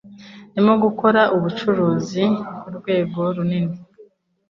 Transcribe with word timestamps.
Ndimo 0.51 0.73
gukora 0.83 1.21
ubucuruzi 1.35 2.23
kurwego 2.61 3.19
runini. 3.35 3.75